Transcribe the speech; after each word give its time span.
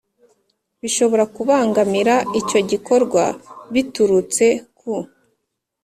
bishobora 0.81 1.23
kubangamira 1.35 2.15
icyo 2.39 2.59
gikorwa, 2.69 3.23
biturutse 3.73 4.45
ku 4.77 4.93